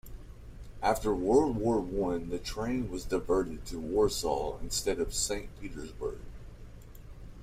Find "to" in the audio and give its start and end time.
3.67-3.77, 4.97-5.11